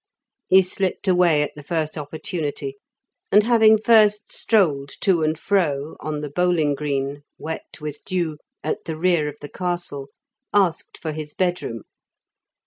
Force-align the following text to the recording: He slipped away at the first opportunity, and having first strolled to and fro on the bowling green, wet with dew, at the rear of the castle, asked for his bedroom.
He 0.47 0.63
slipped 0.63 1.07
away 1.07 1.43
at 1.43 1.51
the 1.55 1.61
first 1.61 1.95
opportunity, 1.95 2.77
and 3.31 3.43
having 3.43 3.77
first 3.77 4.31
strolled 4.31 4.89
to 5.01 5.21
and 5.21 5.37
fro 5.37 5.95
on 5.99 6.21
the 6.21 6.29
bowling 6.31 6.73
green, 6.73 7.21
wet 7.37 7.79
with 7.79 8.03
dew, 8.03 8.37
at 8.63 8.85
the 8.85 8.97
rear 8.97 9.27
of 9.27 9.35
the 9.41 9.49
castle, 9.49 10.07
asked 10.55 10.97
for 10.97 11.11
his 11.11 11.35
bedroom. 11.35 11.83